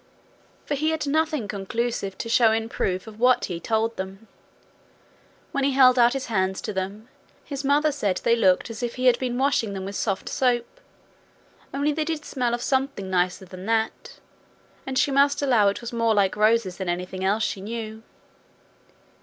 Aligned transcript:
For 0.65 0.73
he 0.73 0.89
had 0.89 1.05
nothing 1.05 1.47
conclusive 1.47 2.17
to 2.17 2.27
show 2.27 2.51
in 2.51 2.69
proof 2.69 3.05
of 3.05 3.19
what 3.19 3.45
he 3.45 3.59
told 3.59 3.97
them. 3.97 4.27
When 5.51 5.63
he 5.63 5.73
held 5.73 5.99
out 5.99 6.13
his 6.13 6.25
hands 6.25 6.59
to 6.61 6.73
them, 6.73 7.07
his 7.45 7.63
mother 7.63 7.91
said 7.91 8.17
they 8.23 8.35
looked 8.35 8.71
as 8.71 8.81
if 8.81 8.95
he 8.95 9.05
had 9.05 9.19
been 9.19 9.37
washing 9.37 9.73
them 9.73 9.85
with 9.85 9.95
soft 9.95 10.27
soap, 10.27 10.81
only 11.71 11.91
they 11.93 12.05
did 12.05 12.25
smell 12.25 12.55
of 12.55 12.63
something 12.63 13.11
nicer 13.11 13.45
than 13.45 13.67
that, 13.67 14.17
and 14.87 14.97
she 14.97 15.11
must 15.11 15.43
allow 15.43 15.67
it 15.67 15.81
was 15.81 15.93
more 15.93 16.15
like 16.15 16.35
roses 16.35 16.77
than 16.77 16.89
anything 16.89 17.23
else 17.23 17.43
she 17.43 17.61
knew. 17.61 18.01